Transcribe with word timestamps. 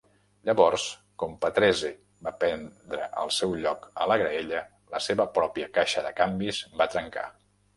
Llavors, 0.49 0.85
com 1.23 1.35
Patrese 1.43 1.91
va 2.27 2.33
prendre 2.43 3.09
el 3.25 3.31
seu 3.41 3.53
lloc 3.65 3.87
a 3.93 4.09
la 4.13 4.19
graella, 4.23 4.65
la 4.97 5.03
seva 5.09 5.31
pròpia 5.37 5.71
caixa 5.77 6.05
de 6.09 6.15
canvis 6.23 6.63
va 6.81 6.93
trencar. 6.97 7.29